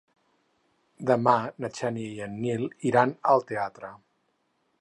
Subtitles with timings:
[1.11, 1.33] Demà
[1.65, 3.93] na Xènia i en Nil iran al teatre.